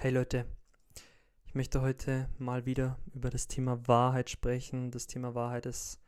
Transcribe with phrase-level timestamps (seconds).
[0.00, 0.46] Hey Leute,
[1.44, 4.92] ich möchte heute mal wieder über das Thema Wahrheit sprechen.
[4.92, 6.00] Das Thema Wahrheit ist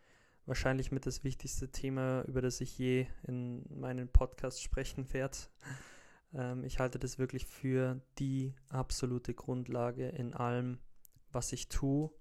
[0.47, 5.37] wahrscheinlich mit das wichtigste Thema, über das ich je in meinen Podcast sprechen werde.
[6.33, 10.79] Ähm, ich halte das wirklich für die absolute Grundlage in allem,
[11.33, 12.13] was ich tue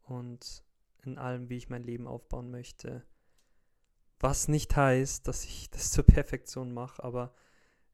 [0.00, 0.64] und
[1.02, 3.04] in allem, wie ich mein Leben aufbauen möchte.
[4.18, 7.34] Was nicht heißt, dass ich das zur Perfektion mache, aber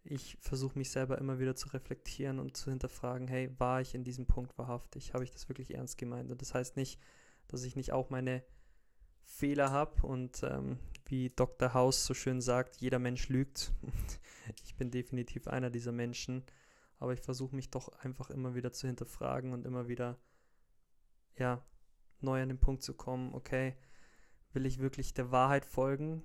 [0.04, 4.04] ich versuche mich selber immer wieder zu reflektieren und zu hinterfragen, hey, war ich in
[4.04, 5.14] diesem Punkt wahrhaftig?
[5.14, 6.30] Habe ich das wirklich ernst gemeint?
[6.30, 7.00] Und das heißt nicht,
[7.48, 8.44] dass ich nicht auch meine
[9.24, 11.72] Fehler habe und ähm, wie Dr.
[11.72, 13.72] House so schön sagt, jeder Mensch lügt.
[14.64, 16.44] ich bin definitiv einer dieser Menschen,
[16.98, 20.18] aber ich versuche mich doch einfach immer wieder zu hinterfragen und immer wieder,
[21.36, 21.64] ja,
[22.20, 23.74] neu an den Punkt zu kommen, okay,
[24.52, 26.22] will ich wirklich der Wahrheit folgen?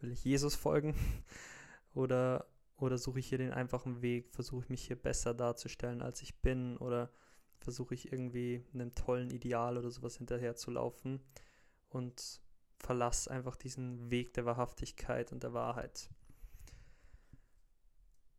[0.00, 0.94] Will ich Jesus folgen?
[1.98, 4.30] Oder, oder suche ich hier den einfachen Weg?
[4.30, 6.76] Versuche ich mich hier besser darzustellen, als ich bin?
[6.76, 7.10] Oder
[7.58, 11.20] versuche ich irgendwie einem tollen Ideal oder sowas hinterher zu laufen?
[11.88, 12.40] Und
[12.78, 16.08] verlasse einfach diesen Weg der Wahrhaftigkeit und der Wahrheit.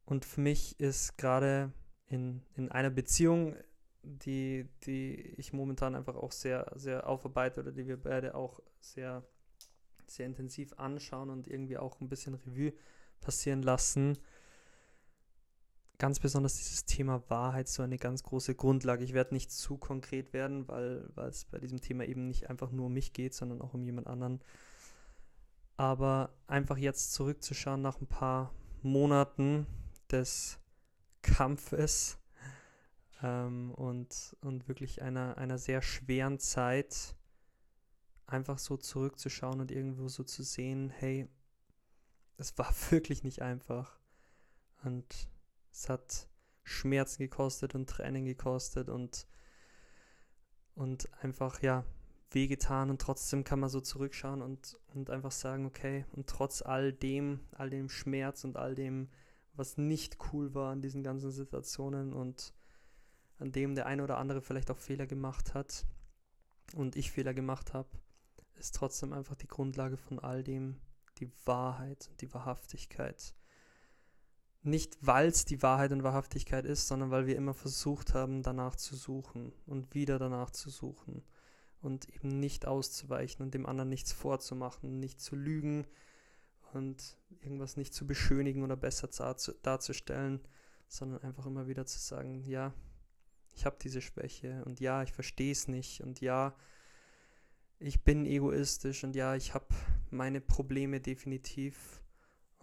[0.05, 1.73] Und für mich ist gerade
[2.05, 3.57] in, in einer Beziehung,
[4.03, 9.27] die, die ich momentan einfach auch sehr, sehr aufarbeite oder die wir beide auch sehr,
[10.07, 12.71] sehr intensiv anschauen und irgendwie auch ein bisschen Revue
[13.21, 14.17] passieren lassen.
[15.97, 19.03] Ganz besonders dieses Thema Wahrheit, so eine ganz große Grundlage.
[19.03, 22.85] Ich werde nicht zu konkret werden, weil, es bei diesem Thema eben nicht einfach nur
[22.85, 24.39] um mich geht, sondern auch um jemand anderen.
[25.75, 29.67] Aber einfach jetzt zurückzuschauen nach ein paar Monaten
[30.09, 30.59] des
[31.21, 32.17] Kampfes
[33.21, 37.15] ähm, und, und wirklich einer, einer sehr schweren Zeit,
[38.25, 41.27] einfach so zurückzuschauen und irgendwo so zu sehen, hey,
[42.39, 43.99] es war wirklich nicht einfach.
[44.83, 45.29] Und
[45.71, 46.27] es hat
[46.63, 49.27] Schmerzen gekostet und Tränen gekostet und,
[50.75, 51.85] und einfach, ja,
[52.31, 56.93] wehgetan und trotzdem kann man so zurückschauen und, und einfach sagen, okay, und trotz all
[56.93, 59.09] dem, all dem Schmerz und all dem,
[59.53, 62.53] was nicht cool war an diesen ganzen Situationen und
[63.39, 65.87] an dem der eine oder andere vielleicht auch Fehler gemacht hat
[66.75, 67.89] und ich Fehler gemacht habe,
[68.59, 70.79] ist trotzdem einfach die Grundlage von all dem,
[71.19, 73.33] die Wahrheit und die Wahrhaftigkeit.
[74.61, 78.75] Nicht, weil es die Wahrheit und Wahrhaftigkeit ist, sondern weil wir immer versucht haben, danach
[78.75, 81.23] zu suchen und wieder danach zu suchen
[81.81, 85.87] und eben nicht auszuweichen und dem anderen nichts vorzumachen, nicht zu lügen
[86.73, 89.07] und irgendwas nicht zu beschönigen oder besser
[89.63, 90.41] darzustellen,
[90.87, 92.73] sondern einfach immer wieder zu sagen, ja,
[93.53, 96.55] ich habe diese Schwäche und ja, ich verstehe es nicht und ja,
[97.79, 99.67] ich bin egoistisch und ja, ich habe
[100.11, 102.03] meine Probleme definitiv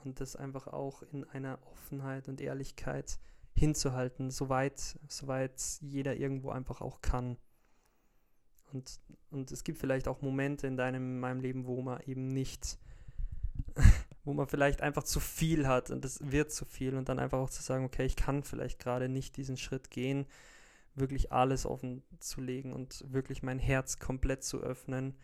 [0.04, 3.18] und das einfach auch in einer Offenheit und Ehrlichkeit
[3.54, 7.38] hinzuhalten, soweit, soweit jeder irgendwo einfach auch kann.
[8.72, 9.00] Und,
[9.30, 12.78] und es gibt vielleicht auch Momente in deinem, in meinem Leben, wo man eben nicht,
[14.24, 17.38] wo man vielleicht einfach zu viel hat und es wird zu viel und dann einfach
[17.38, 20.26] auch zu sagen, okay, ich kann vielleicht gerade nicht diesen Schritt gehen,
[20.96, 25.14] wirklich alles offen zu legen und wirklich mein Herz komplett zu öffnen.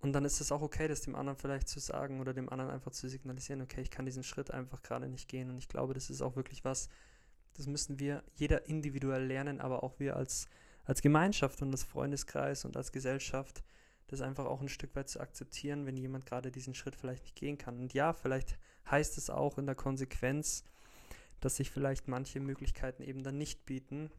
[0.00, 2.70] Und dann ist es auch okay, das dem anderen vielleicht zu sagen oder dem anderen
[2.70, 5.50] einfach zu signalisieren, okay, ich kann diesen Schritt einfach gerade nicht gehen.
[5.50, 6.88] Und ich glaube, das ist auch wirklich was,
[7.54, 10.48] das müssen wir jeder individuell lernen, aber auch wir als,
[10.84, 13.64] als Gemeinschaft und als Freundeskreis und als Gesellschaft,
[14.06, 17.36] das einfach auch ein Stück weit zu akzeptieren, wenn jemand gerade diesen Schritt vielleicht nicht
[17.36, 17.80] gehen kann.
[17.80, 18.58] Und ja, vielleicht
[18.88, 20.62] heißt es auch in der Konsequenz,
[21.40, 24.10] dass sich vielleicht manche Möglichkeiten eben dann nicht bieten,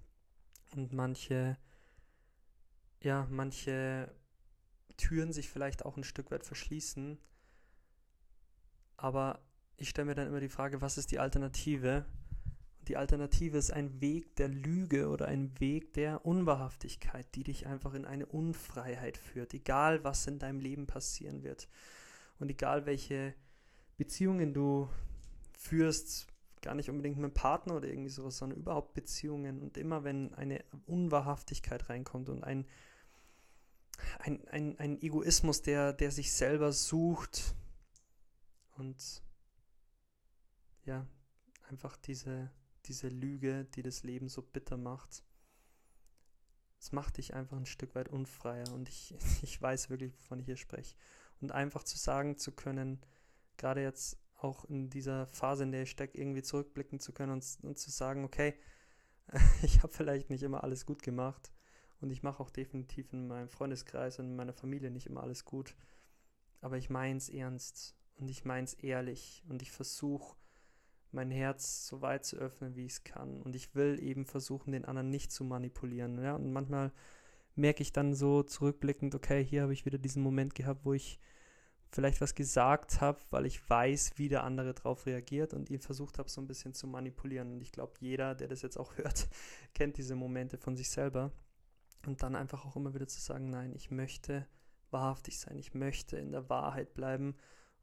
[0.76, 1.58] und manche,
[3.02, 4.14] ja, manche
[4.98, 7.18] Türen sich vielleicht auch ein Stück weit verschließen.
[8.98, 9.40] Aber
[9.78, 12.06] ich stelle mir dann immer die Frage, was ist die Alternative?
[12.80, 17.68] Und die Alternative ist ein Weg der Lüge oder ein Weg der Unwahrhaftigkeit, die dich
[17.68, 21.70] einfach in eine Unfreiheit führt, egal was in deinem Leben passieren wird.
[22.40, 23.36] Und egal welche
[23.98, 24.90] Beziehungen du
[25.58, 26.28] führst,
[26.62, 29.62] gar nicht unbedingt mit einem Partner oder irgendwie sowas, sondern überhaupt Beziehungen.
[29.62, 32.66] Und immer wenn eine Unwahrhaftigkeit reinkommt und ein,
[34.20, 37.56] ein, ein, ein Egoismus, der, der sich selber sucht
[38.78, 39.24] und
[40.86, 41.06] ja,
[41.70, 42.52] einfach diese,
[42.86, 45.24] diese Lüge, die das Leben so bitter macht.
[46.80, 50.46] Es macht dich einfach ein Stück weit unfreier und ich, ich weiß wirklich, wovon ich
[50.46, 50.96] hier spreche.
[51.42, 53.02] Und einfach zu sagen zu können,
[53.58, 57.58] gerade jetzt auch in dieser Phase, in der ich stecke, irgendwie zurückblicken zu können und,
[57.64, 58.56] und zu sagen, okay,
[59.64, 61.52] ich habe vielleicht nicht immer alles gut gemacht
[62.00, 65.44] und ich mache auch definitiv in meinem Freundeskreis und in meiner Familie nicht immer alles
[65.44, 65.76] gut,
[66.62, 70.38] aber ich meine es ernst und ich meine es ehrlich und ich versuche
[71.12, 73.42] mein Herz so weit zu öffnen, wie ich es kann.
[73.42, 76.22] Und ich will eben versuchen, den anderen nicht zu manipulieren.
[76.22, 76.36] Ja?
[76.36, 76.92] Und manchmal
[77.56, 81.20] merke ich dann so zurückblickend, okay, hier habe ich wieder diesen Moment gehabt, wo ich
[81.92, 86.20] vielleicht was gesagt habe, weil ich weiß, wie der andere darauf reagiert und ihn versucht
[86.20, 87.54] habe, so ein bisschen zu manipulieren.
[87.54, 89.28] Und ich glaube, jeder, der das jetzt auch hört,
[89.74, 91.32] kennt diese Momente von sich selber.
[92.06, 94.48] Und dann einfach auch immer wieder zu sagen, nein, ich möchte
[94.92, 97.36] wahrhaftig sein, ich möchte in der Wahrheit bleiben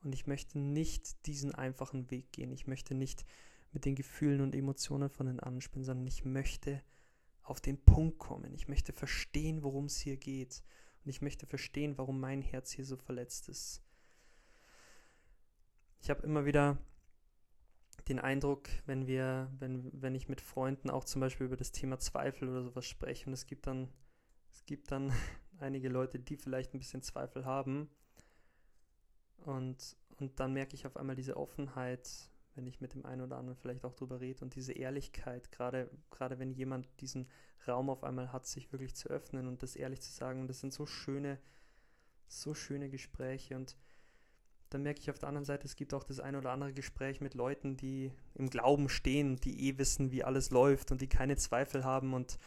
[0.02, 2.52] und ich möchte nicht diesen einfachen Weg gehen.
[2.52, 3.24] Ich möchte nicht
[3.72, 6.82] mit den Gefühlen und Emotionen von den anderen spielen, sondern ich möchte
[7.42, 8.54] auf den Punkt kommen.
[8.54, 10.62] Ich möchte verstehen, worum es hier geht.
[11.04, 13.82] Und ich möchte verstehen, warum mein Herz hier so verletzt ist.
[16.04, 16.76] Ich habe immer wieder
[18.08, 21.98] den Eindruck, wenn wir, wenn, wenn ich mit Freunden auch zum Beispiel über das Thema
[21.98, 23.88] Zweifel oder sowas spreche, und es gibt dann,
[24.52, 25.14] es gibt dann
[25.60, 27.88] einige Leute, die vielleicht ein bisschen Zweifel haben.
[29.46, 32.10] Und, und dann merke ich auf einmal diese Offenheit,
[32.54, 35.88] wenn ich mit dem einen oder anderen vielleicht auch drüber rede und diese Ehrlichkeit, gerade,
[36.10, 37.30] gerade wenn jemand diesen
[37.66, 40.42] Raum auf einmal hat, sich wirklich zu öffnen und das ehrlich zu sagen.
[40.42, 41.40] Und das sind so schöne,
[42.26, 43.78] so schöne Gespräche und
[44.70, 47.20] dann merke ich auf der anderen Seite, es gibt auch das ein oder andere Gespräch
[47.20, 51.36] mit Leuten, die im Glauben stehen, die eh wissen, wie alles läuft und die keine
[51.36, 52.38] Zweifel haben und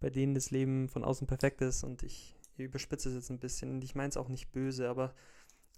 [0.00, 1.84] bei denen das Leben von außen perfekt ist.
[1.84, 5.14] Und ich, überspitze es jetzt ein bisschen und ich meine es auch nicht böse, aber,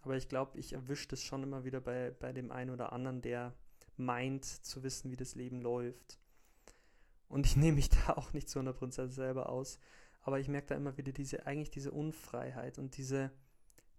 [0.02, 3.22] aber ich glaube, ich erwische das schon immer wieder bei, bei dem einen oder anderen,
[3.22, 3.54] der
[3.96, 6.18] meint zu wissen, wie das Leben läuft.
[7.28, 9.78] Und ich nehme mich da auch nicht zu 100% selber aus,
[10.22, 13.30] aber ich merke da immer wieder diese, eigentlich diese Unfreiheit und diese,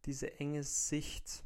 [0.05, 1.43] diese enge Sicht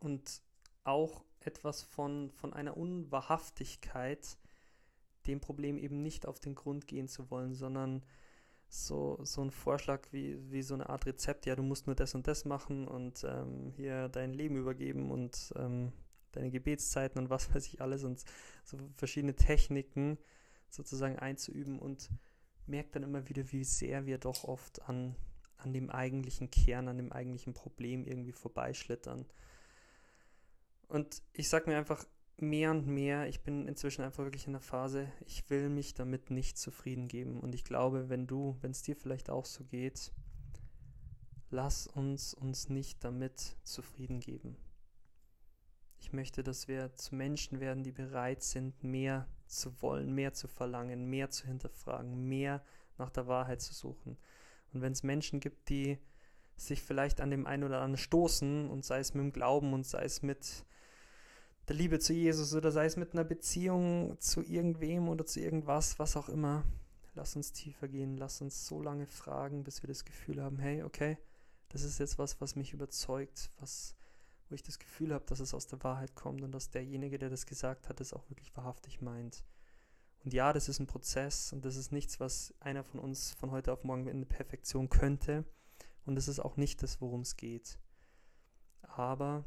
[0.00, 0.42] und
[0.84, 4.36] auch etwas von, von einer Unwahrhaftigkeit,
[5.26, 8.02] dem Problem eben nicht auf den Grund gehen zu wollen, sondern
[8.68, 12.14] so, so ein Vorschlag wie, wie so eine Art Rezept, ja, du musst nur das
[12.14, 15.92] und das machen und ähm, hier dein Leben übergeben und ähm,
[16.32, 18.22] deine Gebetszeiten und was weiß ich alles und
[18.64, 20.18] so verschiedene Techniken
[20.68, 22.10] sozusagen einzuüben und
[22.66, 25.16] merkt dann immer wieder, wie sehr wir doch oft an,
[25.56, 29.26] an dem eigentlichen Kern, an dem eigentlichen Problem irgendwie vorbeischlittern.
[30.90, 32.04] Und ich sage mir einfach
[32.36, 36.30] mehr und mehr, ich bin inzwischen einfach wirklich in der Phase, ich will mich damit
[36.30, 37.38] nicht zufrieden geben.
[37.38, 40.12] Und ich glaube, wenn du, wenn es dir vielleicht auch so geht,
[41.48, 44.56] lass uns uns nicht damit zufrieden geben.
[46.00, 50.48] Ich möchte, dass wir zu Menschen werden, die bereit sind, mehr zu wollen, mehr zu
[50.48, 52.64] verlangen, mehr zu hinterfragen, mehr
[52.98, 54.18] nach der Wahrheit zu suchen.
[54.72, 55.98] Und wenn es Menschen gibt, die
[56.56, 59.86] sich vielleicht an dem einen oder anderen stoßen, und sei es mit dem Glauben und
[59.86, 60.64] sei es mit
[61.70, 66.00] der Liebe zu Jesus oder sei es mit einer Beziehung zu irgendwem oder zu irgendwas,
[66.00, 66.64] was auch immer.
[67.14, 70.82] Lass uns tiefer gehen, lass uns so lange fragen, bis wir das Gefühl haben, hey,
[70.82, 71.16] okay,
[71.68, 73.94] das ist jetzt was, was mich überzeugt, was,
[74.48, 77.30] wo ich das Gefühl habe, dass es aus der Wahrheit kommt und dass derjenige, der
[77.30, 79.44] das gesagt hat, es auch wirklich wahrhaftig meint.
[80.24, 83.52] Und ja, das ist ein Prozess und das ist nichts, was einer von uns von
[83.52, 85.44] heute auf morgen in Perfektion könnte.
[86.04, 87.78] Und das ist auch nicht das, worum es geht.
[88.82, 89.44] Aber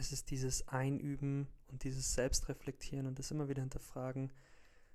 [0.00, 4.32] es ist dieses Einüben und dieses Selbstreflektieren und das immer wieder hinterfragen.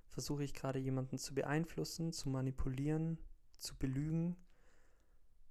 [0.08, 3.18] Versuche ich gerade jemanden zu beeinflussen, zu manipulieren,
[3.56, 4.36] zu belügen?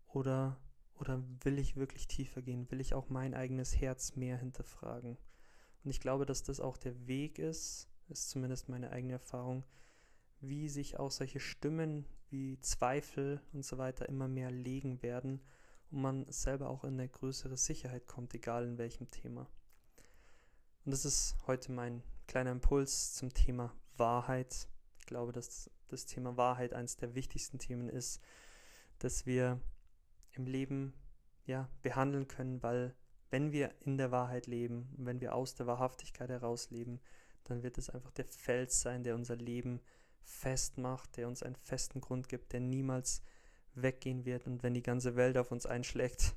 [0.08, 0.60] Oder,
[0.96, 2.70] oder will ich wirklich tiefer gehen?
[2.70, 5.18] Will ich auch mein eigenes Herz mehr hinterfragen?
[5.84, 9.64] Und ich glaube, dass das auch der Weg ist, ist zumindest meine eigene Erfahrung,
[10.42, 15.40] wie sich auch solche Stimmen wie Zweifel und so weiter immer mehr legen werden
[15.92, 19.48] und man selber auch in eine größere Sicherheit kommt, egal in welchem Thema.
[20.86, 24.68] Und das ist heute mein kleiner Impuls zum Thema Wahrheit.
[25.00, 28.22] Ich glaube, dass das Thema Wahrheit eines der wichtigsten Themen ist,
[29.00, 29.60] dass wir
[30.32, 30.94] im Leben
[31.46, 32.96] ja behandeln können, weil
[33.30, 37.00] wenn wir in der Wahrheit leben, wenn wir aus der Wahrhaftigkeit heraus leben,
[37.44, 39.82] dann wird es einfach der Fels sein, der unser Leben
[40.24, 43.22] festmacht, der uns einen festen Grund gibt, der niemals
[43.76, 44.48] weggehen wird.
[44.48, 46.36] Und wenn die ganze Welt auf uns einschlägt,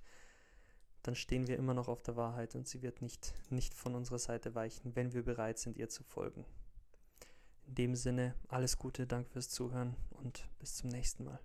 [1.03, 4.19] dann stehen wir immer noch auf der Wahrheit und sie wird nicht, nicht von unserer
[4.19, 6.45] Seite weichen, wenn wir bereit sind, ihr zu folgen.
[7.67, 11.39] In dem Sinne, alles Gute, danke fürs Zuhören und bis zum nächsten Mal.